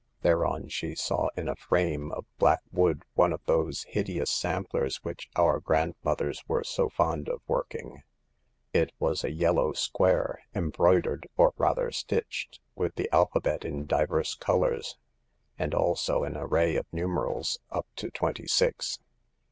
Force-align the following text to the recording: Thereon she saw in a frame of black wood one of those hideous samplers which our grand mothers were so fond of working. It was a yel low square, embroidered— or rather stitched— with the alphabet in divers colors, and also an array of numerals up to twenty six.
Thereon 0.23 0.67
she 0.67 0.95
saw 0.95 1.29
in 1.37 1.47
a 1.47 1.55
frame 1.55 2.11
of 2.13 2.25
black 2.39 2.61
wood 2.71 3.03
one 3.13 3.31
of 3.31 3.45
those 3.45 3.83
hideous 3.83 4.31
samplers 4.31 4.97
which 5.03 5.29
our 5.35 5.59
grand 5.59 5.93
mothers 6.03 6.43
were 6.47 6.63
so 6.63 6.89
fond 6.89 7.29
of 7.29 7.43
working. 7.47 8.01
It 8.73 8.91
was 8.97 9.23
a 9.23 9.29
yel 9.29 9.53
low 9.53 9.73
square, 9.73 10.41
embroidered— 10.55 11.27
or 11.37 11.53
rather 11.55 11.91
stitched— 11.91 12.59
with 12.75 12.95
the 12.95 13.13
alphabet 13.13 13.63
in 13.63 13.85
divers 13.85 14.33
colors, 14.33 14.97
and 15.59 15.75
also 15.75 16.23
an 16.23 16.35
array 16.35 16.77
of 16.77 16.91
numerals 16.91 17.59
up 17.69 17.85
to 17.97 18.09
twenty 18.09 18.47
six. 18.47 18.97